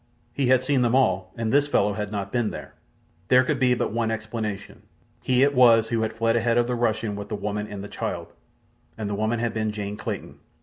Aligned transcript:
He 0.33 0.47
had 0.47 0.63
seen 0.63 0.81
them 0.81 0.95
all, 0.95 1.31
and 1.37 1.51
this 1.53 1.67
fellow 1.67 1.93
had 1.93 2.11
not 2.11 2.31
been 2.31 2.49
there. 2.49 2.73
There 3.27 3.43
could 3.43 3.59
be 3.59 3.75
but 3.75 3.91
one 3.91 4.09
explanation—he 4.09 5.43
it 5.43 5.53
was 5.53 5.89
who 5.89 6.01
had 6.01 6.13
fled 6.13 6.35
ahead 6.35 6.57
of 6.57 6.65
the 6.65 6.73
Russian 6.73 7.15
with 7.15 7.29
the 7.29 7.35
woman 7.35 7.67
and 7.67 7.83
the 7.83 7.87
child—and 7.87 9.07
the 9.07 9.13
woman 9.13 9.37
had 9.37 9.53
been 9.53 9.71
Jane 9.71 9.97
Clayton. 9.97 10.39